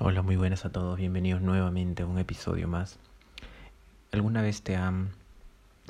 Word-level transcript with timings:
Hola, 0.00 0.22
muy 0.22 0.34
buenas 0.34 0.64
a 0.64 0.72
todos, 0.72 0.98
bienvenidos 0.98 1.40
nuevamente 1.40 2.02
a 2.02 2.06
un 2.06 2.18
episodio 2.18 2.66
más. 2.66 2.98
¿Alguna 4.10 4.42
vez 4.42 4.60
te 4.60 4.74
han 4.74 5.10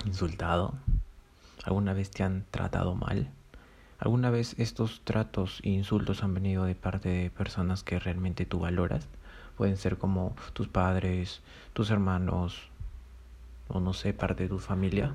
insultado? 0.04 0.74
¿Alguna 1.64 1.94
vez 1.94 2.10
te 2.10 2.22
han 2.22 2.44
tratado 2.50 2.94
mal? 2.94 3.30
¿Alguna 3.98 4.28
vez 4.28 4.56
estos 4.58 5.00
tratos 5.04 5.60
e 5.62 5.70
insultos 5.70 6.22
han 6.22 6.34
venido 6.34 6.64
de 6.64 6.74
parte 6.74 7.08
de 7.08 7.30
personas 7.30 7.82
que 7.82 7.98
realmente 7.98 8.44
tú 8.44 8.58
valoras? 8.58 9.08
Pueden 9.56 9.78
ser 9.78 9.96
como 9.96 10.36
tus 10.52 10.68
padres, 10.68 11.40
tus 11.72 11.88
hermanos, 11.88 12.68
o 13.68 13.80
no 13.80 13.94
sé, 13.94 14.12
parte 14.12 14.42
de 14.42 14.50
tu 14.50 14.58
familia. 14.58 15.14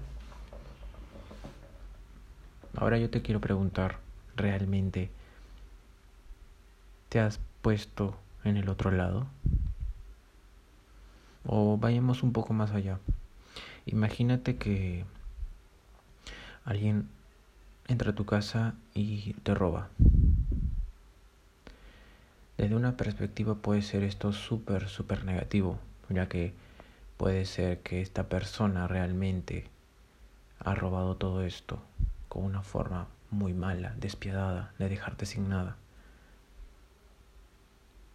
Ahora 2.75 2.97
yo 2.97 3.11
te 3.11 3.21
quiero 3.21 3.39
preguntar, 3.39 3.99
¿realmente 4.35 5.11
te 7.09 7.19
has 7.19 7.39
puesto 7.61 8.17
en 8.49 8.57
el 8.57 8.69
otro 8.69 8.91
lado. 8.91 9.27
O 11.45 11.77
vayamos 11.77 12.23
un 12.23 12.33
poco 12.33 12.53
más 12.53 12.71
allá. 12.71 12.99
Imagínate 13.85 14.57
que 14.57 15.05
alguien 16.65 17.07
entra 17.87 18.11
a 18.11 18.15
tu 18.15 18.25
casa 18.25 18.75
y 18.93 19.33
te 19.43 19.55
roba. 19.55 19.89
Desde 22.57 22.75
una 22.75 22.97
perspectiva 22.97 23.55
puede 23.55 23.81
ser 23.81 24.03
esto 24.03 24.33
súper, 24.33 24.89
súper 24.89 25.23
negativo, 25.23 25.79
ya 26.09 26.27
que 26.27 26.53
puede 27.17 27.45
ser 27.45 27.79
que 27.79 28.01
esta 28.01 28.27
persona 28.27 28.87
realmente 28.87 29.67
ha 30.59 30.75
robado 30.75 31.15
todo 31.15 31.43
esto 31.43 31.81
con 32.27 32.43
una 32.43 32.61
forma 32.61 33.07
muy 33.31 33.53
mala, 33.53 33.93
despiadada, 33.97 34.73
de 34.77 34.89
dejarte 34.89 35.25
sin 35.25 35.47
nada 35.47 35.77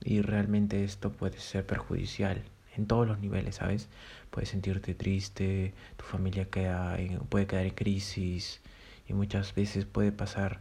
y 0.03 0.21
realmente 0.23 0.84
esto 0.84 1.12
puede 1.12 1.39
ser 1.39 1.66
perjudicial 1.66 2.43
en 2.77 2.87
todos 2.87 3.07
los 3.07 3.19
niveles, 3.19 3.57
¿sabes? 3.57 3.89
Puedes 4.31 4.48
sentirte 4.48 4.95
triste, 4.95 5.75
tu 5.97 6.05
familia 6.05 6.47
queda 6.47 6.97
puede 7.28 7.47
quedar 7.47 7.64
en 7.64 7.75
crisis 7.75 8.61
y 9.09 9.12
muchas 9.12 9.55
veces 9.55 9.84
puede 9.84 10.12
pasar 10.12 10.61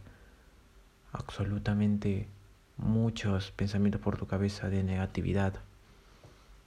absolutamente 1.12 2.28
muchos 2.76 3.52
pensamientos 3.52 4.00
por 4.00 4.18
tu 4.18 4.26
cabeza 4.26 4.68
de 4.68 4.82
negatividad. 4.82 5.54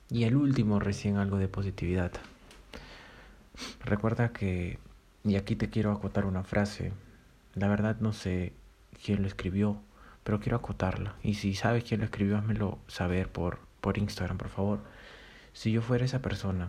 Y 0.09 0.23
el 0.23 0.35
último 0.35 0.79
recién 0.79 1.17
algo 1.17 1.37
de 1.37 1.49
positividad. 1.49 2.11
Recuerda 3.83 4.31
que, 4.31 4.79
y 5.23 5.35
aquí 5.35 5.55
te 5.55 5.69
quiero 5.69 5.91
acotar 5.91 6.25
una 6.25 6.43
frase, 6.43 6.93
la 7.55 7.67
verdad 7.67 7.97
no 7.99 8.13
sé 8.13 8.53
quién 9.03 9.21
lo 9.21 9.27
escribió, 9.27 9.81
pero 10.27 10.41
quiero 10.41 10.57
acotarla. 10.57 11.15
Y 11.23 11.35
si 11.35 11.55
sabes 11.55 11.85
quién 11.85 12.01
lo 12.01 12.05
escribió, 12.05 12.37
házmelo 12.37 12.79
saber 12.87 13.31
por, 13.31 13.59
por 13.79 13.97
Instagram, 13.97 14.37
por 14.37 14.49
favor. 14.49 14.79
Si 15.53 15.71
yo 15.71 15.81
fuera 15.81 16.03
esa 16.03 16.21
persona 16.21 16.67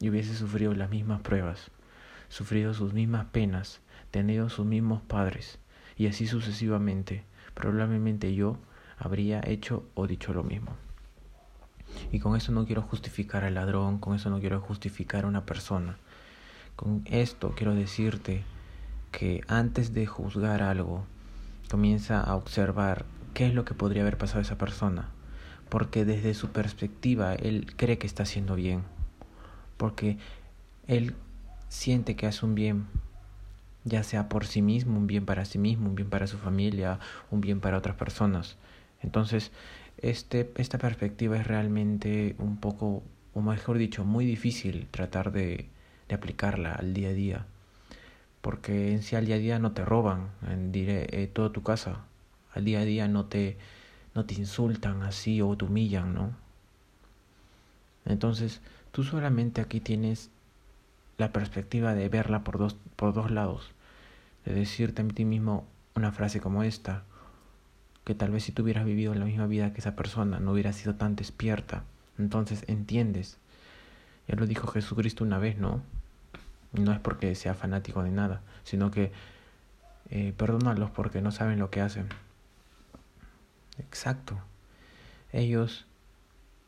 y 0.00 0.08
hubiese 0.08 0.34
sufrido 0.34 0.72
las 0.72 0.88
mismas 0.88 1.20
pruebas, 1.20 1.70
sufrido 2.30 2.72
sus 2.72 2.94
mismas 2.94 3.26
penas, 3.26 3.82
tenido 4.10 4.48
sus 4.48 4.64
mismos 4.64 5.02
padres, 5.02 5.58
y 5.98 6.06
así 6.06 6.26
sucesivamente, 6.26 7.24
probablemente 7.52 8.34
yo 8.34 8.56
habría 8.96 9.42
hecho 9.44 9.86
o 9.92 10.06
dicho 10.06 10.32
lo 10.32 10.42
mismo. 10.42 10.74
Y 12.10 12.20
con 12.20 12.36
eso 12.36 12.52
no 12.52 12.64
quiero 12.64 12.80
justificar 12.80 13.44
al 13.44 13.56
ladrón, 13.56 13.98
con 13.98 14.14
eso 14.14 14.30
no 14.30 14.40
quiero 14.40 14.62
justificar 14.62 15.24
a 15.24 15.28
una 15.28 15.44
persona. 15.44 15.98
Con 16.74 17.02
esto 17.04 17.52
quiero 17.54 17.74
decirte 17.74 18.44
que 19.12 19.42
antes 19.46 19.92
de 19.92 20.06
juzgar 20.06 20.62
algo, 20.62 21.04
comienza 21.74 22.20
a 22.20 22.36
observar 22.36 23.04
qué 23.34 23.48
es 23.48 23.52
lo 23.52 23.64
que 23.64 23.74
podría 23.74 24.02
haber 24.02 24.16
pasado 24.16 24.38
a 24.38 24.42
esa 24.42 24.56
persona, 24.56 25.08
porque 25.68 26.04
desde 26.04 26.32
su 26.32 26.52
perspectiva 26.52 27.34
él 27.34 27.66
cree 27.74 27.98
que 27.98 28.06
está 28.06 28.22
haciendo 28.22 28.54
bien, 28.54 28.84
porque 29.76 30.16
él 30.86 31.16
siente 31.68 32.14
que 32.14 32.28
hace 32.28 32.46
un 32.46 32.54
bien, 32.54 32.86
ya 33.82 34.04
sea 34.04 34.28
por 34.28 34.46
sí 34.46 34.62
mismo, 34.62 34.98
un 34.98 35.08
bien 35.08 35.26
para 35.26 35.44
sí 35.44 35.58
mismo, 35.58 35.88
un 35.88 35.96
bien 35.96 36.10
para 36.10 36.28
su 36.28 36.38
familia, 36.38 37.00
un 37.32 37.40
bien 37.40 37.58
para 37.58 37.78
otras 37.78 37.96
personas. 37.96 38.56
Entonces, 39.02 39.50
este, 39.98 40.52
esta 40.54 40.78
perspectiva 40.78 41.36
es 41.38 41.44
realmente 41.44 42.36
un 42.38 42.58
poco, 42.58 43.02
o 43.32 43.42
mejor 43.42 43.78
dicho, 43.78 44.04
muy 44.04 44.24
difícil 44.24 44.86
tratar 44.92 45.32
de, 45.32 45.70
de 46.06 46.14
aplicarla 46.14 46.72
al 46.72 46.94
día 46.94 47.08
a 47.08 47.14
día 47.14 47.46
porque 48.44 48.92
en 48.92 49.02
sí 49.02 49.16
al 49.16 49.24
día 49.24 49.36
a 49.36 49.38
día 49.38 49.58
no 49.58 49.72
te 49.72 49.86
roban 49.86 50.28
en 50.46 50.70
eh, 50.74 51.30
toda 51.32 51.50
tu 51.50 51.62
casa, 51.62 52.00
al 52.52 52.66
día 52.66 52.80
a 52.80 52.84
día 52.84 53.08
no 53.08 53.24
te, 53.24 53.56
no 54.14 54.26
te 54.26 54.34
insultan 54.34 55.02
así 55.02 55.40
o 55.40 55.56
te 55.56 55.64
humillan, 55.64 56.12
¿no? 56.12 56.36
Entonces, 58.04 58.60
tú 58.92 59.02
solamente 59.02 59.62
aquí 59.62 59.80
tienes 59.80 60.28
la 61.16 61.32
perspectiva 61.32 61.94
de 61.94 62.10
verla 62.10 62.44
por 62.44 62.58
dos, 62.58 62.76
por 62.96 63.14
dos 63.14 63.30
lados, 63.30 63.70
de 64.44 64.52
decirte 64.52 65.00
a 65.00 65.08
ti 65.08 65.24
mismo 65.24 65.66
una 65.94 66.12
frase 66.12 66.38
como 66.42 66.64
esta, 66.64 67.02
que 68.04 68.14
tal 68.14 68.30
vez 68.30 68.44
si 68.44 68.52
tú 68.52 68.62
hubieras 68.62 68.84
vivido 68.84 69.14
la 69.14 69.24
misma 69.24 69.46
vida 69.46 69.72
que 69.72 69.80
esa 69.80 69.96
persona, 69.96 70.38
no 70.38 70.52
hubieras 70.52 70.76
sido 70.76 70.96
tan 70.96 71.16
despierta. 71.16 71.84
Entonces 72.18 72.62
entiendes. 72.66 73.38
Ya 74.28 74.36
lo 74.36 74.46
dijo 74.46 74.66
Jesucristo 74.66 75.24
una 75.24 75.38
vez, 75.38 75.56
¿no? 75.56 75.80
No 76.74 76.92
es 76.92 76.98
porque 76.98 77.34
sea 77.34 77.54
fanático 77.54 78.02
de 78.02 78.10
nada, 78.10 78.42
sino 78.64 78.90
que 78.90 79.12
eh, 80.10 80.34
perdónalos 80.36 80.90
porque 80.90 81.22
no 81.22 81.32
saben 81.32 81.58
lo 81.58 81.70
que 81.70 81.80
hacen. 81.80 82.08
Exacto. 83.78 84.38
Ellos 85.32 85.86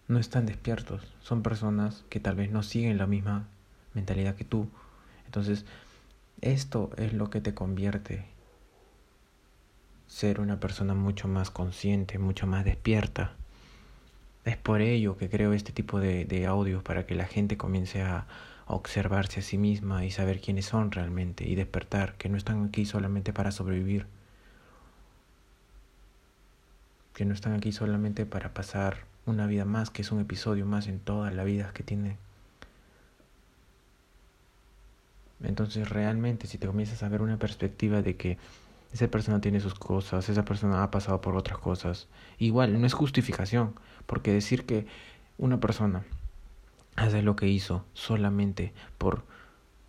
no 0.08 0.18
están 0.18 0.46
despiertos. 0.46 1.02
Son 1.20 1.42
personas 1.42 2.04
que 2.08 2.20
tal 2.20 2.36
vez 2.36 2.50
no 2.50 2.62
siguen 2.62 2.98
la 2.98 3.06
misma 3.06 3.46
mentalidad 3.94 4.34
que 4.34 4.44
tú. 4.44 4.68
Entonces, 5.26 5.64
esto 6.40 6.90
es 6.96 7.12
lo 7.12 7.30
que 7.30 7.40
te 7.40 7.54
convierte 7.54 8.24
ser 10.06 10.40
una 10.40 10.60
persona 10.60 10.94
mucho 10.94 11.28
más 11.28 11.50
consciente, 11.50 12.18
mucho 12.18 12.46
más 12.46 12.64
despierta. 12.64 13.32
Es 14.44 14.56
por 14.56 14.80
ello 14.80 15.16
que 15.16 15.28
creo 15.28 15.52
este 15.52 15.72
tipo 15.72 15.98
de, 15.98 16.24
de 16.24 16.46
audios 16.46 16.82
para 16.82 17.06
que 17.06 17.16
la 17.16 17.26
gente 17.26 17.56
comience 17.56 18.02
a, 18.02 18.26
observarse 18.66 19.40
a 19.40 19.42
sí 19.42 19.58
misma 19.58 20.04
y 20.04 20.10
saber 20.10 20.40
quiénes 20.40 20.66
son 20.66 20.90
realmente 20.90 21.48
y 21.48 21.54
despertar, 21.54 22.14
que 22.16 22.28
no 22.28 22.36
están 22.36 22.64
aquí 22.64 22.84
solamente 22.84 23.32
para 23.32 23.52
sobrevivir, 23.52 24.06
que 27.14 27.24
no 27.24 27.32
están 27.32 27.54
aquí 27.54 27.72
solamente 27.72 28.26
para 28.26 28.52
pasar 28.52 29.04
una 29.24 29.46
vida 29.46 29.64
más, 29.64 29.90
que 29.90 30.02
es 30.02 30.12
un 30.12 30.20
episodio 30.20 30.66
más 30.66 30.88
en 30.88 30.98
todas 30.98 31.32
las 31.32 31.46
vidas 31.46 31.72
que 31.72 31.82
tiene. 31.82 32.18
Entonces 35.42 35.88
realmente 35.88 36.46
si 36.46 36.58
te 36.58 36.66
comienzas 36.66 37.02
a 37.02 37.08
ver 37.08 37.22
una 37.22 37.38
perspectiva 37.38 38.02
de 38.02 38.16
que 38.16 38.38
esa 38.92 39.08
persona 39.08 39.40
tiene 39.40 39.60
sus 39.60 39.74
cosas, 39.74 40.28
esa 40.28 40.44
persona 40.44 40.82
ha 40.82 40.90
pasado 40.90 41.20
por 41.20 41.36
otras 41.36 41.58
cosas, 41.58 42.08
igual 42.38 42.80
no 42.80 42.86
es 42.86 42.94
justificación, 42.94 43.74
porque 44.06 44.32
decir 44.32 44.66
que 44.66 44.86
una 45.38 45.60
persona 45.60 46.04
hace 46.96 47.22
lo 47.22 47.36
que 47.36 47.48
hizo 47.48 47.84
solamente 47.94 48.72
por 48.98 49.24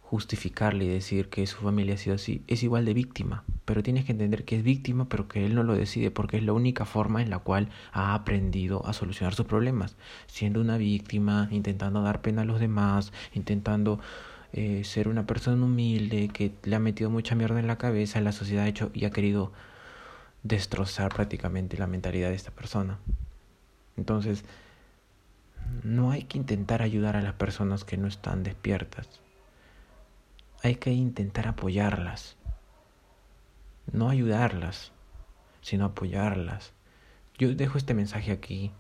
justificarle 0.02 0.86
y 0.86 0.88
decir 0.88 1.28
que 1.28 1.46
su 1.48 1.58
familia 1.58 1.96
ha 1.96 1.98
sido 1.98 2.16
así, 2.16 2.42
es 2.48 2.64
igual 2.64 2.86
de 2.86 2.94
víctima. 2.94 3.44
Pero 3.66 3.84
tienes 3.84 4.06
que 4.06 4.14
entender 4.14 4.46
que 4.46 4.56
es 4.56 4.64
víctima, 4.64 5.10
pero 5.10 5.28
que 5.28 5.46
él 5.46 5.54
no 5.54 5.64
lo 5.64 5.76
decide, 5.76 6.12
porque 6.12 6.38
es 6.38 6.44
la 6.44 6.54
única 6.54 6.86
forma 6.86 7.22
en 7.22 7.30
la 7.30 7.40
cual 7.40 7.70
ha 7.92 8.14
aprendido 8.14 8.86
a 8.86 8.94
solucionar 8.94 9.36
sus 9.36 9.46
problemas. 9.46 9.98
Siendo 10.28 10.62
una 10.62 10.78
víctima, 10.78 11.50
intentando 11.52 12.02
dar 12.02 12.22
pena 12.22 12.44
a 12.44 12.46
los 12.46 12.62
demás, 12.62 13.12
intentando 13.34 14.00
eh, 14.54 14.86
ser 14.86 15.10
una 15.10 15.26
persona 15.26 15.66
humilde 15.66 16.30
que 16.30 16.54
le 16.64 16.78
ha 16.78 16.80
metido 16.80 17.10
mucha 17.10 17.36
mierda 17.36 17.60
en 17.60 17.68
la 17.68 17.78
cabeza, 17.78 18.22
la 18.22 18.32
sociedad 18.32 18.64
ha 18.64 18.70
hecho 18.70 18.92
y 18.94 19.04
ha 19.04 19.12
querido 19.12 19.52
destrozar 20.44 21.14
prácticamente 21.14 21.78
la 21.78 21.88
mentalidad 21.88 22.30
de 22.30 22.36
esta 22.36 22.52
persona. 22.52 22.98
Entonces, 23.98 24.46
no 25.84 26.12
hay 26.12 26.24
que 26.24 26.38
intentar 26.38 26.82
ayudar 26.82 27.16
a 27.16 27.22
las 27.22 27.34
personas 27.34 27.84
que 27.84 27.98
no 27.98 28.08
están 28.08 28.44
despiertas. 28.44 29.08
Hay 30.64 30.76
que 30.76 30.92
intentar 30.92 31.48
apoyarlas. 31.48 32.36
No 33.92 34.10
ayudarlas, 34.10 34.92
sino 35.62 35.86
apoyarlas. 35.86 36.74
Yo 37.38 37.54
dejo 37.54 37.78
este 37.78 37.94
mensaje 37.94 38.32
aquí. 38.32 38.72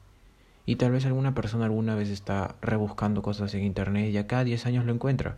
Y 0.65 0.75
tal 0.75 0.91
vez 0.91 1.05
alguna 1.05 1.33
persona 1.33 1.65
alguna 1.65 1.95
vez 1.95 2.09
está 2.09 2.55
rebuscando 2.61 3.21
cosas 3.21 3.53
en 3.53 3.63
internet 3.63 4.11
y 4.11 4.17
a 4.17 4.27
cada 4.27 4.43
10 4.43 4.65
años 4.65 4.85
lo 4.85 4.93
encuentra. 4.93 5.37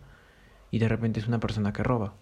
Y 0.71 0.79
de 0.79 0.87
repente 0.87 1.19
es 1.19 1.27
una 1.27 1.39
persona 1.39 1.73
que 1.73 1.83
roba. 1.83 2.13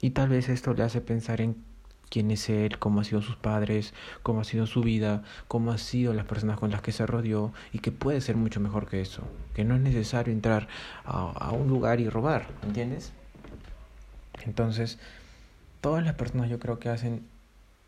Y 0.00 0.10
tal 0.10 0.28
vez 0.30 0.48
esto 0.48 0.74
le 0.74 0.82
hace 0.82 1.00
pensar 1.00 1.40
en 1.40 1.62
quién 2.10 2.30
es 2.30 2.48
él, 2.48 2.78
cómo 2.78 3.00
ha 3.00 3.04
sido 3.04 3.22
sus 3.22 3.36
padres, 3.36 3.94
cómo 4.22 4.40
ha 4.40 4.44
sido 4.44 4.66
su 4.66 4.82
vida, 4.82 5.22
cómo 5.48 5.72
han 5.72 5.78
sido 5.78 6.12
las 6.14 6.26
personas 6.26 6.58
con 6.58 6.70
las 6.70 6.82
que 6.82 6.92
se 6.92 7.06
rodeó 7.06 7.52
y 7.72 7.80
que 7.80 7.92
puede 7.92 8.20
ser 8.20 8.36
mucho 8.36 8.60
mejor 8.60 8.88
que 8.88 9.00
eso, 9.00 9.22
que 9.54 9.64
no 9.64 9.74
es 9.74 9.80
necesario 9.80 10.32
entrar 10.32 10.68
a, 11.04 11.30
a 11.30 11.50
un 11.52 11.68
lugar 11.68 12.00
y 12.00 12.08
robar, 12.08 12.46
¿entiendes? 12.62 13.12
Entonces, 14.44 14.98
todas 15.80 16.04
las 16.04 16.14
personas 16.14 16.50
yo 16.50 16.58
creo 16.58 16.78
que 16.78 16.88
hacen 16.88 17.26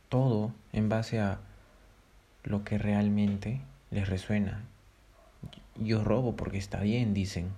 todo 0.08 0.52
en 0.72 0.88
base 0.88 1.20
a 1.20 1.38
lo 2.44 2.64
que 2.64 2.78
realmente 2.78 3.60
les 3.90 4.08
resuena. 4.08 4.62
Yo 5.76 6.02
robo 6.02 6.34
porque 6.34 6.58
está 6.58 6.80
bien, 6.80 7.14
dicen. 7.14 7.50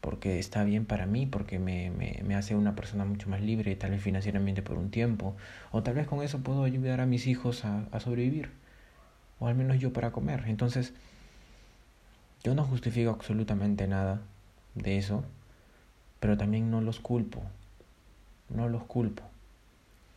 Porque 0.00 0.38
está 0.38 0.64
bien 0.64 0.86
para 0.86 1.06
mí, 1.06 1.26
porque 1.26 1.58
me, 1.58 1.90
me, 1.90 2.20
me 2.24 2.34
hace 2.34 2.54
una 2.54 2.74
persona 2.74 3.04
mucho 3.04 3.28
más 3.28 3.40
libre, 3.42 3.76
tal 3.76 3.90
vez 3.90 4.02
financieramente 4.02 4.62
por 4.62 4.78
un 4.78 4.90
tiempo. 4.90 5.36
O 5.72 5.82
tal 5.82 5.94
vez 5.94 6.06
con 6.06 6.22
eso 6.22 6.40
puedo 6.40 6.64
ayudar 6.64 7.00
a 7.00 7.06
mis 7.06 7.26
hijos 7.26 7.64
a, 7.64 7.84
a 7.92 8.00
sobrevivir. 8.00 8.50
O 9.38 9.46
al 9.46 9.54
menos 9.54 9.78
yo 9.78 9.92
para 9.92 10.12
comer. 10.12 10.44
Entonces, 10.46 10.94
yo 12.42 12.54
no 12.54 12.64
justifico 12.64 13.10
absolutamente 13.10 13.86
nada 13.86 14.22
de 14.74 14.96
eso, 14.96 15.24
pero 16.20 16.38
también 16.38 16.70
no 16.70 16.80
los 16.80 17.00
culpo. 17.00 17.42
No 18.48 18.68
los 18.68 18.84
culpo. 18.84 19.22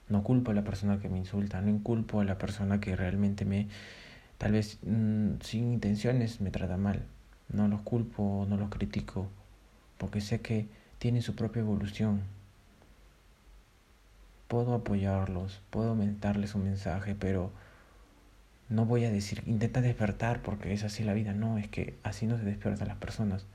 No 0.10 0.24
culpo 0.24 0.52
a 0.52 0.54
la 0.54 0.64
persona 0.64 1.00
que 1.00 1.10
me 1.10 1.18
insulta, 1.18 1.62
no 1.62 1.82
culpo 1.84 2.20
a 2.20 2.26
la 2.26 2.38
persona 2.38 2.80
que 2.80 2.96
realmente 2.96 3.46
me, 3.46 3.68
tal 4.38 4.52
vez 4.52 4.80
mm, 4.84 5.42
sin 5.42 5.74
intenciones, 5.74 6.42
me 6.42 6.52
trata 6.52 6.78
mal. 6.78 7.04
No 7.50 7.68
los 7.68 7.82
culpo, 7.82 8.46
no 8.50 8.58
los 8.58 8.70
critico, 8.70 9.28
porque 9.98 10.22
sé 10.22 10.42
que 10.42 10.68
tienen 11.00 11.22
su 11.22 11.36
propia 11.36 11.62
evolución. 11.62 12.22
Puedo 14.48 14.74
apoyarlos, 14.74 15.62
puedo 15.70 15.96
darles 16.20 16.56
un 16.56 16.64
mensaje, 16.64 17.16
pero 17.16 17.52
no 18.70 18.86
voy 18.86 19.06
a 19.06 19.12
decir, 19.12 19.44
intenta 19.46 19.82
despertar 19.82 20.42
porque 20.42 20.74
es 20.74 20.84
así 20.84 21.04
la 21.04 21.14
vida. 21.14 21.34
No, 21.34 21.58
es 21.58 21.68
que 21.68 21.98
así 22.04 22.26
no 22.26 22.38
se 22.38 22.44
despiertan 22.44 22.88
las 22.88 22.98
personas. 22.98 23.46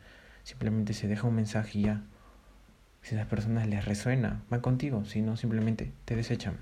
Simplemente 0.45 0.95
se 0.95 1.09
deja 1.09 1.27
un 1.27 1.35
mensaje 1.35 1.79
y 1.79 1.83
ya. 1.83 2.03
Si 3.03 3.15
las 3.15 3.27
personas 3.27 3.67
les 3.67 3.85
resuena, 3.85 4.43
van 4.51 4.61
contigo. 4.61 5.05
Si 5.05 5.23
no, 5.23 5.37
simplemente 5.37 5.93
te 6.05 6.17
desechan. 6.17 6.59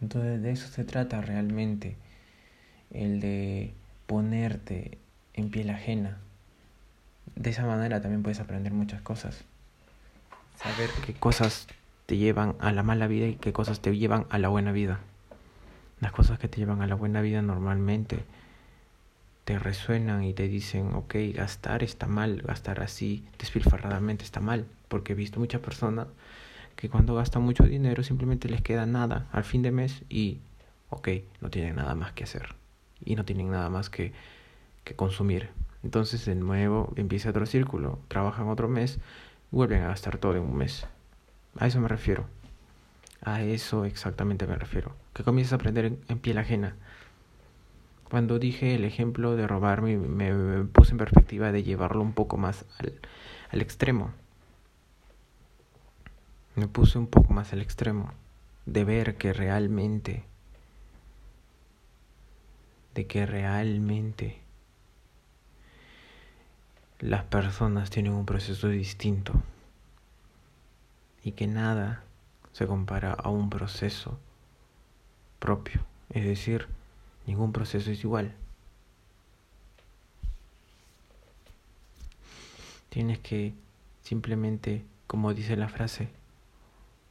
Entonces 0.00 0.42
de 0.42 0.50
eso 0.50 0.68
se 0.68 0.84
trata 0.84 1.20
realmente. 1.20 1.96
El 2.90 3.20
de 3.20 3.72
ponerte 4.06 4.98
en 5.34 5.50
piel 5.50 5.70
ajena. 5.70 6.18
De 7.36 7.50
esa 7.50 7.64
manera 7.64 8.00
también 8.00 8.22
puedes 8.22 8.40
aprender 8.40 8.72
muchas 8.72 9.00
cosas. 9.02 9.44
Saber 10.56 10.90
qué 11.06 11.14
cosas 11.14 11.66
te 12.06 12.16
llevan 12.16 12.56
a 12.60 12.72
la 12.72 12.82
mala 12.82 13.06
vida 13.06 13.26
y 13.26 13.36
qué 13.36 13.52
cosas 13.52 13.80
te 13.80 13.96
llevan 13.96 14.26
a 14.30 14.38
la 14.38 14.48
buena 14.48 14.72
vida. 14.72 15.00
Las 16.00 16.12
cosas 16.12 16.38
que 16.38 16.48
te 16.48 16.58
llevan 16.58 16.82
a 16.82 16.86
la 16.86 16.94
buena 16.94 17.20
vida 17.20 17.42
normalmente 17.42 18.24
te 19.44 19.58
resuenan 19.58 20.24
y 20.24 20.34
te 20.34 20.48
dicen, 20.48 20.94
ok, 20.94 21.14
gastar 21.34 21.82
está 21.82 22.06
mal, 22.06 22.42
gastar 22.42 22.80
así 22.80 23.24
despilfarradamente 23.38 24.24
está 24.24 24.40
mal, 24.40 24.66
porque 24.88 25.12
he 25.12 25.16
visto 25.16 25.40
muchas 25.40 25.60
personas 25.60 26.06
que 26.76 26.88
cuando 26.88 27.14
gastan 27.14 27.42
mucho 27.42 27.64
dinero 27.64 28.02
simplemente 28.02 28.48
les 28.48 28.62
queda 28.62 28.86
nada 28.86 29.26
al 29.32 29.44
fin 29.44 29.62
de 29.62 29.70
mes 29.72 30.02
y, 30.08 30.38
ok, 30.90 31.08
no 31.40 31.50
tienen 31.50 31.76
nada 31.76 31.94
más 31.94 32.12
que 32.12 32.24
hacer 32.24 32.54
y 33.04 33.16
no 33.16 33.24
tienen 33.24 33.50
nada 33.50 33.68
más 33.68 33.90
que, 33.90 34.12
que 34.84 34.94
consumir. 34.94 35.48
Entonces 35.82 36.24
de 36.24 36.34
nuevo 36.34 36.92
empieza 36.96 37.30
otro 37.30 37.46
círculo, 37.46 37.98
trabajan 38.08 38.48
otro 38.48 38.68
mes, 38.68 38.98
vuelven 39.50 39.82
a 39.82 39.88
gastar 39.88 40.18
todo 40.18 40.36
en 40.36 40.42
un 40.42 40.56
mes. 40.56 40.86
A 41.58 41.66
eso 41.66 41.80
me 41.80 41.88
refiero. 41.88 42.26
A 43.22 43.42
eso 43.42 43.84
exactamente 43.84 44.46
me 44.46 44.56
refiero. 44.56 44.94
Que 45.12 45.24
comienzas 45.24 45.52
a 45.52 45.56
aprender 45.56 45.96
en, 46.08 46.18
piel 46.18 46.38
ajena. 46.38 46.76
Cuando 48.10 48.38
dije 48.38 48.74
el 48.74 48.84
ejemplo 48.84 49.36
de 49.36 49.46
robarme, 49.46 49.96
me, 49.96 50.64
puse 50.64 50.92
en 50.92 50.98
perspectiva 50.98 51.52
de 51.52 51.62
llevarlo 51.62 52.02
un 52.02 52.12
poco 52.12 52.36
más 52.36 52.64
al, 52.78 52.94
al 53.50 53.60
extremo. 53.60 54.12
Me 56.54 56.68
puse 56.68 56.98
un 56.98 57.06
poco 57.06 57.32
más 57.32 57.52
al 57.52 57.62
extremo. 57.62 58.12
De 58.66 58.84
ver 58.84 59.16
que 59.16 59.32
realmente, 59.32 60.24
de 62.94 63.06
que 63.06 63.26
realmente 63.26 64.41
las 67.02 67.24
personas 67.24 67.90
tienen 67.90 68.12
un 68.12 68.24
proceso 68.24 68.68
distinto 68.68 69.34
y 71.24 71.32
que 71.32 71.48
nada 71.48 72.04
se 72.52 72.66
compara 72.68 73.12
a 73.12 73.28
un 73.28 73.50
proceso 73.50 74.18
propio. 75.40 75.84
Es 76.10 76.24
decir, 76.24 76.68
ningún 77.26 77.52
proceso 77.52 77.90
es 77.90 78.04
igual. 78.04 78.32
Tienes 82.88 83.18
que 83.18 83.52
simplemente, 84.02 84.84
como 85.08 85.34
dice 85.34 85.56
la 85.56 85.68
frase, 85.68 86.08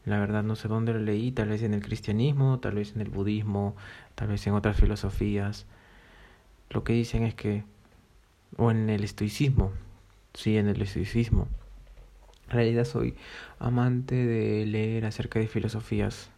la 0.06 0.20
verdad 0.20 0.42
no 0.42 0.56
sé 0.56 0.70
dónde 0.70 0.94
lo 0.94 1.00
leí, 1.00 1.34
tal 1.34 1.50
vez 1.50 1.64
en 1.64 1.74
el 1.74 1.84
cristianismo, 1.84 2.60
tal 2.60 2.76
vez 2.76 2.96
en 2.96 3.02
el 3.02 3.10
budismo, 3.10 3.76
tal 4.16 4.30
vez 4.30 4.48
en 4.48 4.54
otras 4.54 4.78
filosofías. 4.78 5.66
Lo 6.70 6.86
que 6.86 6.94
dicen 6.94 7.24
es 7.24 7.36
que, 7.36 7.66
o 8.58 8.72
en 8.72 8.90
el 8.90 9.04
estoicismo, 9.04 9.72
sí, 10.34 10.58
en 10.58 10.68
el 10.68 10.82
estoicismo, 10.82 11.48
en 12.48 12.52
realidad 12.52 12.86
soy 12.86 13.16
amante 13.60 14.16
de 14.16 14.66
leer 14.66 15.06
acerca 15.06 15.40
de 15.40 15.48
filosofías 15.48 16.30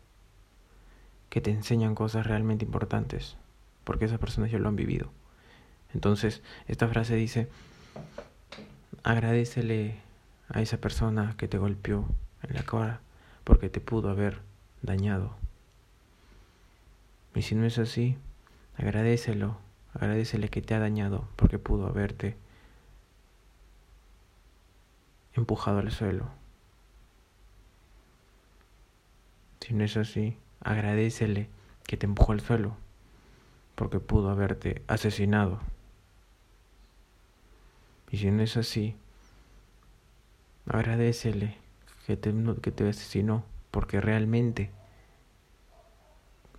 que 1.29 1.41
te 1.41 1.49
enseñan 1.49 1.95
cosas 1.95 2.27
realmente 2.27 2.65
importantes, 2.65 3.35
porque 3.83 4.05
esas 4.05 4.19
personas 4.19 4.51
ya 4.51 4.59
lo 4.59 4.69
han 4.69 4.75
vivido. 4.75 5.11
Entonces, 5.93 6.43
esta 6.67 6.87
frase 6.87 7.15
dice, 7.15 7.47
agradecele 9.03 9.95
a 10.49 10.61
esa 10.61 10.77
persona 10.77 11.35
que 11.37 11.47
te 11.47 11.57
golpeó 11.57 12.07
en 12.43 12.53
la 12.53 12.63
cara 12.63 13.01
porque 13.43 13.69
te 13.69 13.81
pudo 13.81 14.09
haber 14.09 14.39
dañado. 14.81 15.35
Y 17.35 17.41
si 17.41 17.55
no 17.55 17.65
es 17.65 17.79
así, 17.79 18.17
agradecelo, 18.77 19.57
agradecele 19.93 20.49
que 20.49 20.61
te 20.61 20.73
ha 20.73 20.79
dañado 20.79 21.27
porque 21.35 21.59
pudo 21.59 21.87
haberte 21.87 22.35
empujado 25.33 25.79
al 25.79 25.91
suelo. 25.91 26.27
Si 29.59 29.73
no 29.73 29.83
es 29.83 29.95
así, 29.97 30.37
agradecele 30.61 31.49
que 31.85 31.97
te 31.97 32.05
empujó 32.05 32.33
al 32.33 32.41
suelo, 32.41 32.75
porque 33.75 33.99
pudo 33.99 34.29
haberte 34.29 34.81
asesinado. 34.87 35.59
Y 38.11 38.17
si 38.17 38.29
no 38.29 38.43
es 38.43 38.57
así, 38.57 38.95
agradecele 40.67 41.57
que 42.05 42.17
te, 42.17 42.33
que 42.61 42.71
te 42.71 42.87
asesinó, 42.87 43.45
porque 43.71 44.01
realmente 44.01 44.69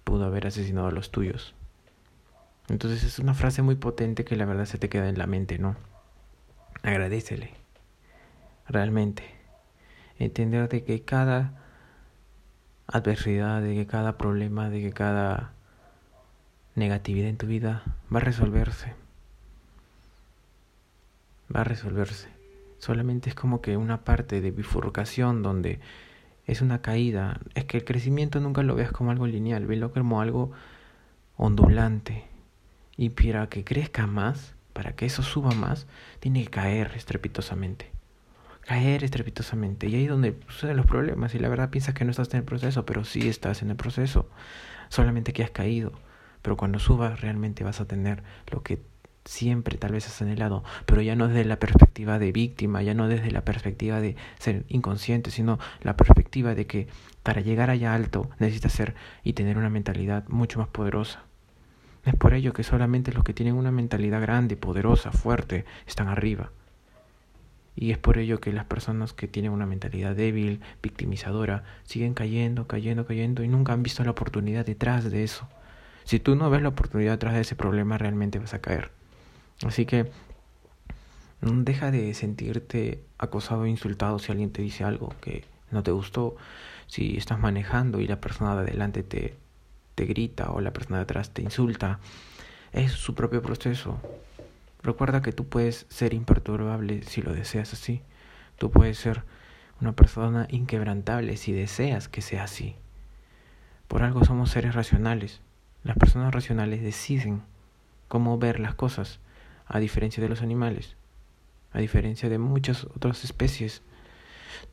pudo 0.05 0.25
haber 0.25 0.47
asesinado 0.47 0.89
a 0.89 0.93
los 0.93 1.11
tuyos. 1.11 1.55
Entonces 2.69 3.05
es 3.05 3.19
una 3.19 3.35
frase 3.35 3.63
muy 3.63 3.75
potente 3.75 4.25
que 4.25 4.37
la 4.37 4.47
verdad 4.47 4.65
se 4.65 4.79
te 4.79 4.89
queda 4.89 5.09
en 5.09 5.19
la 5.19 5.27
mente, 5.27 5.59
¿no? 5.59 5.77
Agradecele 6.83 7.65
realmente. 8.69 9.25
Entender 10.19 10.69
de 10.69 10.85
que 10.85 11.03
cada 11.03 11.61
adversidad, 12.87 13.63
de 13.63 13.75
que 13.75 13.87
cada 13.87 14.17
problema, 14.17 14.71
de 14.71 14.81
que 14.81 14.93
cada 14.93 15.53
negatividad 16.75 17.29
en 17.29 17.37
tu 17.37 17.47
vida 17.47 17.83
va 18.13 18.19
a 18.19 18.23
resolverse. 18.23 18.95
Va 21.55 21.61
a 21.61 21.65
resolverse. 21.65 22.29
Solamente 22.79 23.31
es 23.31 23.35
como 23.35 23.61
que 23.61 23.77
una 23.77 24.05
parte 24.05 24.41
de 24.41 24.51
bifurcación 24.51 25.43
donde 25.43 25.81
es 26.47 26.61
una 26.61 26.83
caída. 26.83 27.41
Es 27.55 27.65
que 27.65 27.79
el 27.79 27.85
crecimiento 27.85 28.41
nunca 28.41 28.63
lo 28.63 28.75
veas 28.75 28.93
como 28.93 29.11
algo 29.11 29.27
lineal, 29.27 29.67
velo 29.67 29.93
como 29.93 30.21
algo 30.21 30.53
ondulante. 31.37 32.34
Y 32.97 33.11
para 33.11 33.49
que 33.49 33.65
crezca 33.65 34.07
más, 34.07 34.55
para 34.73 34.95
que 34.95 35.07
eso 35.07 35.23
suba 35.23 35.51
más, 35.53 35.87
tiene 36.21 36.45
que 36.45 36.51
caer 36.51 36.93
estrepitosamente 36.95 37.95
caer 38.65 39.05
estrepitosamente. 39.05 39.89
Y 39.89 39.95
ahí 39.95 40.05
es 40.05 40.11
donde 40.11 40.37
suceden 40.49 40.77
los 40.77 40.87
problemas. 40.87 41.35
Y 41.35 41.39
la 41.39 41.49
verdad 41.49 41.71
piensas 41.71 41.95
que 41.95 42.05
no 42.05 42.11
estás 42.11 42.33
en 42.33 42.39
el 42.39 42.45
proceso, 42.45 42.85
pero 42.87 43.05
sí 43.05 43.29
estás 43.29 43.63
en 43.63 43.71
el 43.71 43.77
proceso. 43.77 44.29
Solamente 44.89 45.33
que 45.33 45.43
has 45.45 45.51
caído. 45.51 45.93
Pero 46.43 46.57
cuando 46.57 46.79
subas 46.79 47.21
realmente 47.21 47.65
vas 47.65 47.81
a 47.81 47.87
tener 47.87 48.23
lo 48.51 48.63
que 48.63 48.83
siempre 49.25 49.79
tal 49.79 49.93
vez 49.93 50.07
has 50.07 50.21
anhelado, 50.21 50.65
pero 50.85 51.01
ya 51.01 51.17
no 51.17 51.29
desde 51.29 51.47
la 51.47 51.59
perspectiva 51.59 52.19
de 52.19 52.31
víctima, 52.31 52.83
ya 52.83 52.93
no 52.93 53.09
desde 53.09 53.31
la 53.31 53.43
perspectiva 53.43 53.99
de 54.01 54.17
ser 54.39 54.67
inconsciente, 54.69 55.31
sino 55.31 55.59
la 55.81 55.97
perspectiva 55.97 56.55
de 56.55 56.67
que 56.67 56.89
para 57.23 57.41
llegar 57.41 57.71
allá 57.71 57.95
alto 57.95 58.29
necesitas 58.39 58.73
ser 58.73 58.95
y 59.23 59.33
tener 59.33 59.57
una 59.57 59.71
mentalidad 59.71 60.29
mucho 60.29 60.59
más 60.59 60.69
poderosa. 60.69 61.25
Es 62.05 62.15
por 62.15 62.35
ello 62.35 62.53
que 62.53 62.63
solamente 62.63 63.13
los 63.13 63.25
que 63.25 63.33
tienen 63.33 63.55
una 63.55 63.71
mentalidad 63.71 64.21
grande, 64.21 64.57
poderosa, 64.57 65.11
fuerte, 65.11 65.65
están 65.87 66.09
arriba. 66.09 66.51
Y 67.77 67.91
es 67.91 67.99
por 67.99 68.19
ello 68.19 68.41
que 68.41 68.53
las 68.53 68.67
personas 68.67 69.13
que 69.13 69.27
tienen 69.27 69.51
una 69.51 69.67
mentalidad 69.67 70.15
débil, 70.15 70.61
victimizadora, 70.83 71.65
siguen 71.85 72.15
cayendo, 72.15 72.67
cayendo, 72.67 73.07
cayendo 73.07 73.43
y 73.43 73.49
nunca 73.49 73.73
han 73.73 73.83
visto 73.83 74.05
la 74.05 74.13
oportunidad 74.13 74.65
detrás 74.65 75.11
de 75.11 75.25
eso. 75.25 75.49
Si 76.05 76.21
tú 76.21 76.37
no 76.37 76.51
ves 76.51 76.63
la 76.63 76.69
oportunidad 76.69 77.13
detrás 77.13 77.35
de 77.35 77.41
ese 77.41 77.57
problema, 77.57 77.99
realmente 77.99 78.39
vas 78.39 78.55
a 78.55 78.61
caer. 78.61 78.91
Así 79.65 79.87
que 79.87 80.11
deja 81.41 81.91
de 81.91 82.15
sentirte 82.15 83.03
acosado 83.19 83.63
o 83.63 83.67
insultado 83.67 84.19
si 84.19 84.31
alguien 84.31 84.51
te 84.51 84.63
dice 84.63 84.85
algo 84.85 85.15
que 85.21 85.45
no 85.71 85.83
te 85.83 85.91
gustó. 85.91 86.37
Si 86.87 87.17
estás 87.17 87.41
manejando 87.41 88.01
y 88.01 88.07
la 88.07 88.21
persona 88.21 88.55
de 88.55 88.63
adelante 88.63 89.03
te, 89.03 89.37
te 89.95 90.07
grita 90.07 90.51
o 90.51 90.61
la 90.61 90.73
persona 90.73 90.99
de 90.99 91.05
atrás 91.05 91.31
te 91.31 91.43
insulta, 91.43 92.01
es 92.73 92.93
su 92.93 93.15
propio 93.15 93.43
proceso. 93.43 94.01
Recuerda 94.83 95.23
que 95.23 95.33
tú 95.33 95.47
puedes 95.47 95.87
ser 95.89 96.13
imperturbable 96.13 97.03
si 97.03 97.23
lo 97.23 97.33
deseas 97.33 97.73
así. 97.73 98.03
Tú 98.59 98.71
puedes 98.71 98.99
ser 98.99 99.23
una 99.81 99.93
persona 99.93 100.47
inquebrantable 100.51 101.37
si 101.37 101.53
deseas 101.53 102.09
que 102.09 102.23
sea 102.23 102.45
así. 102.45 102.77
Por 103.89 104.03
algo 104.03 104.25
somos 104.25 104.51
seres 104.51 104.75
racionales. 104.75 105.41
Las 105.85 105.97
personas 105.97 106.35
racionales 106.35 106.83
deciden 106.83 107.43
cómo 108.09 108.39
ver 108.39 108.61
las 108.61 108.75
cosas, 108.75 109.21
a 109.67 109.79
diferencia 109.79 110.23
de 110.23 110.29
los 110.29 110.43
animales, 110.43 110.97
a 111.73 111.79
diferencia 111.79 112.29
de 112.29 112.39
muchas 112.39 112.85
otras 112.85 113.25
especies. 113.25 113.83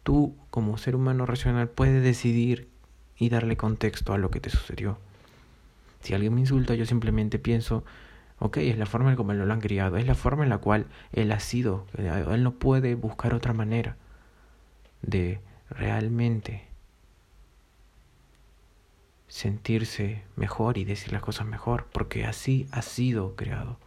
Tú, 0.04 0.36
como 0.50 0.78
ser 0.78 0.96
humano 0.96 1.26
racional, 1.26 1.70
puedes 1.70 2.04
decidir 2.04 2.70
y 3.18 3.30
darle 3.30 3.58
contexto 3.58 4.14
a 4.14 4.18
lo 4.18 4.32
que 4.32 4.40
te 4.40 4.50
sucedió. 4.50 4.98
Si 6.02 6.14
alguien 6.14 6.34
me 6.34 6.42
insulta, 6.42 6.76
yo 6.76 6.86
simplemente 6.86 7.40
pienso, 7.40 7.84
ok, 8.40 8.58
es 8.58 8.78
la 8.78 8.86
forma 8.86 9.12
en 9.12 9.16
cómo 9.16 9.34
lo 9.34 9.52
han 9.52 9.62
criado, 9.62 9.98
es 9.98 10.08
la 10.08 10.16
forma 10.16 10.44
en 10.44 10.50
la 10.50 10.58
cual 10.58 10.88
él 11.12 11.32
ha 11.32 11.40
sido, 11.40 11.86
él 11.98 12.44
no 12.44 12.54
puede 12.54 12.96
buscar 12.96 13.34
otra 13.34 13.54
manera 13.54 13.98
de 15.02 15.40
realmente 15.70 16.68
sentirse 19.28 20.24
mejor 20.36 20.78
y 20.78 20.84
decir 20.84 21.14
las 21.14 21.22
cosas 21.22 21.48
mejor, 21.48 21.88
porque 21.94 22.26
así 22.26 22.68
ha 22.72 22.82
sido 22.82 23.36
creado. 23.36 23.80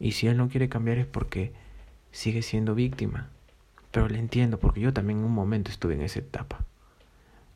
Y 0.00 0.12
si 0.12 0.26
él 0.26 0.36
no 0.36 0.48
quiere 0.48 0.68
cambiar 0.68 0.98
es 0.98 1.06
porque 1.06 1.52
sigue 2.10 2.42
siendo 2.42 2.74
víctima. 2.74 3.30
Pero 3.92 4.08
le 4.08 4.18
entiendo, 4.18 4.58
porque 4.58 4.80
yo 4.80 4.92
también 4.92 5.20
en 5.20 5.24
un 5.24 5.32
momento 5.32 5.70
estuve 5.70 5.94
en 5.94 6.02
esa 6.02 6.18
etapa. 6.18 6.64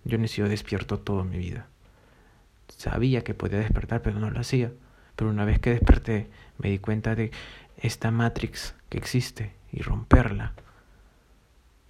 Yo 0.05 0.19
no 0.19 0.25
he 0.25 0.29
sido 0.29 0.49
despierto 0.49 1.01
toda 1.01 1.25
mi 1.25 1.37
vida. 1.37 1.67
Sabía 2.69 3.25
que 3.25 3.35
podía 3.35 3.59
despertar, 3.59 4.03
pero 4.03 4.19
no 4.19 4.31
lo 4.31 4.41
hacía. 4.41 4.73
Pero 5.17 5.31
una 5.31 5.45
vez 5.45 5.59
que 5.59 5.71
desperté, 5.71 6.29
me 6.59 6.71
di 6.71 6.79
cuenta 6.79 7.15
de 7.15 7.31
esta 7.79 8.11
matrix 8.11 8.75
que 8.89 8.99
existe 8.99 9.53
y 9.73 9.83
romperla. 9.83 10.53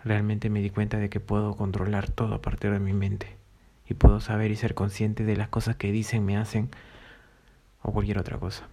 Realmente 0.04 0.50
me 0.50 0.62
di 0.62 0.70
cuenta 0.70 0.98
de 0.98 1.10
que 1.10 1.20
puedo 1.20 1.56
controlar 1.56 2.10
todo 2.10 2.34
a 2.34 2.42
partir 2.42 2.70
de 2.70 2.78
mi 2.78 2.92
mente. 2.92 3.36
Y 3.88 3.94
puedo 3.94 4.20
saber 4.20 4.50
y 4.50 4.56
ser 4.56 4.74
consciente 4.74 5.24
de 5.24 5.36
las 5.36 5.48
cosas 5.48 5.76
que 5.76 5.92
dicen, 5.92 6.24
me 6.24 6.36
hacen 6.36 6.70
o 7.82 7.92
cualquier 7.92 8.18
otra 8.18 8.38
cosa. 8.38 8.68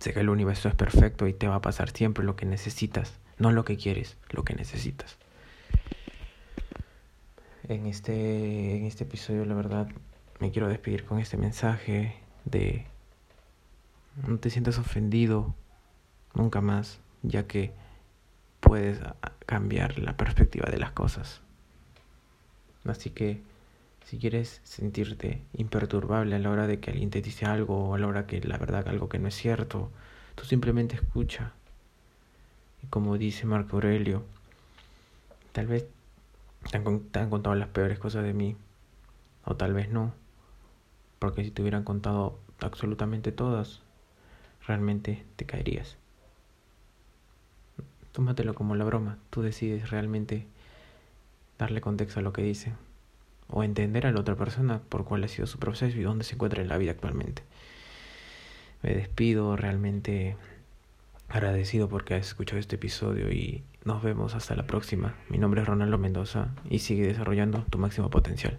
Sé 0.00 0.12
que 0.12 0.20
el 0.20 0.28
universo 0.28 0.68
es 0.68 0.74
perfecto 0.74 1.26
y 1.26 1.32
te 1.32 1.46
va 1.46 1.56
a 1.56 1.62
pasar 1.62 1.90
siempre 1.90 2.24
lo 2.24 2.36
que 2.36 2.46
necesitas, 2.46 3.14
no 3.38 3.52
lo 3.52 3.64
que 3.64 3.76
quieres, 3.76 4.16
lo 4.30 4.44
que 4.44 4.54
necesitas. 4.54 5.18
En 7.68 7.86
este, 7.86 8.76
en 8.76 8.84
este 8.84 9.04
episodio, 9.04 9.44
la 9.44 9.54
verdad, 9.54 9.88
me 10.40 10.50
quiero 10.50 10.68
despedir 10.68 11.04
con 11.04 11.18
este 11.18 11.36
mensaje 11.36 12.16
de 12.44 12.86
no 14.26 14.38
te 14.38 14.50
sientas 14.50 14.78
ofendido 14.78 15.54
nunca 16.34 16.60
más, 16.60 17.00
ya 17.22 17.46
que 17.46 17.72
puedes 18.60 19.00
cambiar 19.46 19.98
la 19.98 20.16
perspectiva 20.16 20.70
de 20.70 20.78
las 20.78 20.92
cosas. 20.92 21.40
Así 22.84 23.10
que 23.10 23.40
si 24.04 24.18
quieres 24.18 24.60
sentirte 24.64 25.42
imperturbable 25.54 26.36
a 26.36 26.38
la 26.38 26.50
hora 26.50 26.66
de 26.66 26.78
que 26.78 26.90
alguien 26.90 27.10
te 27.10 27.22
dice 27.22 27.46
algo 27.46 27.88
o 27.88 27.94
a 27.94 27.98
la 27.98 28.06
hora 28.06 28.26
que 28.26 28.40
la 28.40 28.58
verdad 28.58 28.88
algo 28.88 29.08
que 29.08 29.18
no 29.18 29.28
es 29.28 29.34
cierto, 29.34 29.90
tú 30.34 30.44
simplemente 30.44 30.96
escucha. 30.96 31.52
Y 32.82 32.86
como 32.88 33.16
dice 33.16 33.46
Marco 33.46 33.76
Aurelio, 33.76 34.24
tal 35.52 35.66
vez 35.66 35.86
te 36.70 36.76
han, 36.76 37.00
te 37.00 37.18
han 37.18 37.30
contado 37.30 37.56
las 37.56 37.68
peores 37.68 37.98
cosas 37.98 38.24
de 38.24 38.34
mí, 38.34 38.56
o 39.44 39.56
tal 39.56 39.72
vez 39.72 39.90
no, 39.90 40.12
porque 41.24 41.42
si 41.42 41.50
te 41.50 41.62
hubieran 41.62 41.84
contado 41.84 42.38
absolutamente 42.60 43.32
todas, 43.32 43.80
realmente 44.66 45.24
te 45.36 45.46
caerías. 45.46 45.96
Tómatelo 48.12 48.54
como 48.54 48.76
la 48.76 48.84
broma, 48.84 49.16
tú 49.30 49.40
decides 49.40 49.90
realmente 49.90 50.46
darle 51.58 51.80
contexto 51.80 52.20
a 52.20 52.22
lo 52.22 52.34
que 52.34 52.42
dice 52.42 52.74
o 53.48 53.64
entender 53.64 54.06
a 54.06 54.12
la 54.12 54.20
otra 54.20 54.36
persona 54.36 54.80
por 54.88 55.06
cuál 55.06 55.24
ha 55.24 55.28
sido 55.28 55.46
su 55.46 55.58
proceso 55.58 55.98
y 55.98 56.02
dónde 56.02 56.24
se 56.24 56.34
encuentra 56.34 56.60
en 56.60 56.68
la 56.68 56.76
vida 56.76 56.90
actualmente. 56.90 57.42
Me 58.82 58.94
despido 58.94 59.56
realmente 59.56 60.36
agradecido 61.30 61.88
porque 61.88 62.14
has 62.14 62.26
escuchado 62.26 62.58
este 62.58 62.76
episodio 62.76 63.32
y 63.32 63.64
nos 63.82 64.02
vemos 64.02 64.34
hasta 64.34 64.54
la 64.54 64.66
próxima. 64.66 65.14
Mi 65.30 65.38
nombre 65.38 65.62
es 65.62 65.66
Ronaldo 65.66 65.96
Mendoza 65.96 66.48
y 66.68 66.80
sigue 66.80 67.06
desarrollando 67.06 67.64
tu 67.70 67.78
máximo 67.78 68.10
potencial. 68.10 68.58